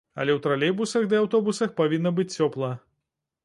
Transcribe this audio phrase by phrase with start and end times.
[0.21, 2.75] Але ў тралейбусах ды аўтобусах павінна быць цёпла.